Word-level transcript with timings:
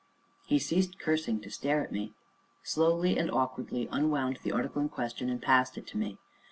He 0.47 0.57
ceased 0.57 0.97
cursing 0.97 1.41
to 1.41 1.51
stare 1.51 1.83
at 1.83 1.91
me, 1.91 2.15
slowly 2.63 3.19
and 3.19 3.29
awkwardly 3.29 3.87
unwound 3.91 4.39
the 4.41 4.51
article 4.51 4.81
in 4.81 4.89
question, 4.89 5.29
and 5.29 5.39
passed 5.39 5.77
it 5.77 5.85
to 5.85 5.97
me. 5.99 6.17